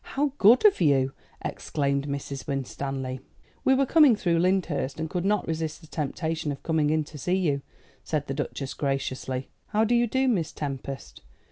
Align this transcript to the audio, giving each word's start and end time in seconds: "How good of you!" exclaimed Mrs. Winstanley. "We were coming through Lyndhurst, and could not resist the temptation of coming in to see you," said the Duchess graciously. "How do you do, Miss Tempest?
"How 0.15 0.33
good 0.39 0.65
of 0.65 0.81
you!" 0.81 1.13
exclaimed 1.45 2.07
Mrs. 2.07 2.47
Winstanley. 2.47 3.19
"We 3.63 3.75
were 3.75 3.85
coming 3.85 4.15
through 4.15 4.39
Lyndhurst, 4.39 4.99
and 4.99 5.07
could 5.07 5.25
not 5.25 5.47
resist 5.47 5.79
the 5.81 5.85
temptation 5.85 6.51
of 6.51 6.63
coming 6.63 6.89
in 6.89 7.03
to 7.03 7.19
see 7.19 7.35
you," 7.37 7.61
said 8.03 8.25
the 8.25 8.33
Duchess 8.33 8.73
graciously. 8.73 9.49
"How 9.67 9.83
do 9.83 9.93
you 9.93 10.07
do, 10.07 10.27
Miss 10.27 10.51
Tempest? 10.53 11.21